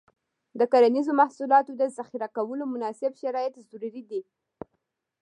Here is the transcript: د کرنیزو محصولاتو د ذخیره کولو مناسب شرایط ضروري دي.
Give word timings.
د 0.59 0.61
کرنیزو 0.71 1.11
محصولاتو 1.21 1.71
د 1.75 1.83
ذخیره 1.97 2.27
کولو 2.35 2.63
مناسب 2.73 3.11
شرایط 3.21 3.53
ضروري 3.69 4.03
دي. 4.09 4.21